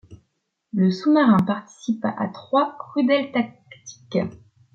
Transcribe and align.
Le 0.73 0.89
sous-marin 0.89 1.37
participa 1.45 2.09
à 2.09 2.27
trois 2.27 2.75
Rudeltaktik. 2.95 4.17